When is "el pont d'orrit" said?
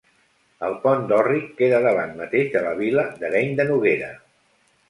0.67-1.51